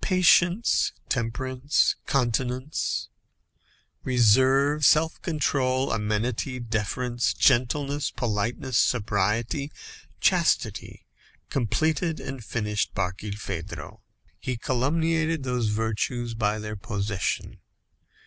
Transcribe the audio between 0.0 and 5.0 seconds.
Patience, temperance, continence, reserve,